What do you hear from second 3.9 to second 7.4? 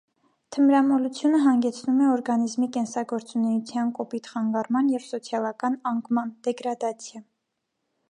կոպիտ խանգարման և սոցիալական անկման (դեգրադացիա)։